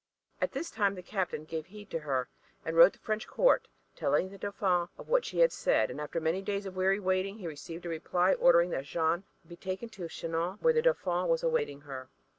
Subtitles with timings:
[0.41, 2.27] And this time the captain gave heed to her
[2.65, 6.01] and wrote to the French Court, telling the Dauphin of what she had said; and
[6.01, 9.89] after many days of weary waiting he received a reply ordering that Jeanne be taken
[9.89, 12.09] to Chinon where the Dauphin was awaiting her.